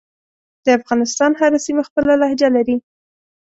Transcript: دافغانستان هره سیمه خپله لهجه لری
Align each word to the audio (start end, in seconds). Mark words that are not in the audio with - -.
دافغانستان 0.67 1.31
هره 1.39 1.57
سیمه 1.65 1.83
خپله 1.89 2.13
لهجه 2.21 2.47
لری 2.55 2.75